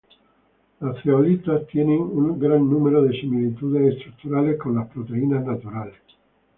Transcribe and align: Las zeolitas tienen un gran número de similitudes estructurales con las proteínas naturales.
Las 0.79 0.95
zeolitas 1.03 1.67
tienen 1.67 2.01
un 2.01 2.39
gran 2.39 2.67
número 2.67 3.03
de 3.03 3.13
similitudes 3.21 3.97
estructurales 3.97 4.57
con 4.57 4.73
las 4.77 4.87
proteínas 4.87 5.45
naturales. 5.45 5.93